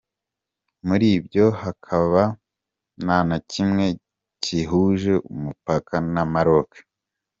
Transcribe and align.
Muri 0.87 1.07
byo 1.25 1.45
hakaba 1.61 2.23
nta 3.03 3.17
na 3.29 3.37
kimwe 3.51 3.85
gihuje 4.43 5.13
umupaka 5.33 5.95
na 6.13 6.23
Maroke. 6.33 6.79